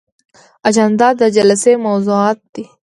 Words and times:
اجنډا 0.67 1.09
د 1.19 1.21
جلسې 1.35 1.73
موضوعات 1.85 2.39
دي 2.53 2.63